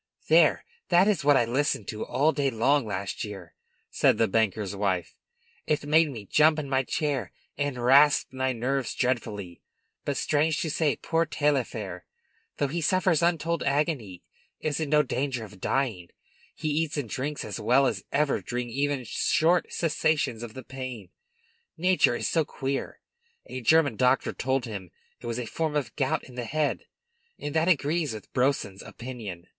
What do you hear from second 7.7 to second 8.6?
rasped my